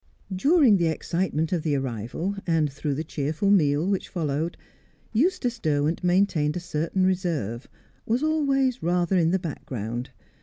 During 0.35 0.77
the 0.77 0.87
excitement 0.87 1.51
of 1.53 1.61
the 1.61 1.75
arrival, 1.75 2.35
and 2.47 2.73
through 2.73 2.95
the 2.95 3.03
cheerful 3.03 3.51
meal 3.51 3.85
which 3.87 4.09
followed, 4.09 4.57
Eustace 5.13 5.59
Derwent 5.59 6.03
maintained 6.03 6.57
a 6.57 6.59
certain 6.59 7.05
reserve, 7.05 7.67
was 8.07 8.23
always 8.23 8.81
rather 8.81 9.15
in 9.15 9.29
the 9.29 9.37
background. 9.37 10.09